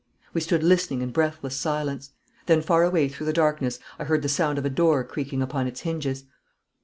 We 0.33 0.41
stood 0.41 0.63
listening 0.63 1.03
in 1.03 1.11
breathless 1.11 1.55
silence. 1.55 2.13
Then 2.47 2.63
far 2.63 2.81
away 2.81 3.07
through 3.07 3.27
the 3.27 3.33
darkness 3.33 3.77
I 3.99 4.05
heard 4.05 4.23
the 4.23 4.29
sound 4.29 4.57
of 4.57 4.65
a 4.65 4.69
door 4.71 5.03
creaking 5.03 5.43
upon 5.43 5.67
its 5.67 5.81
hinges. 5.81 6.23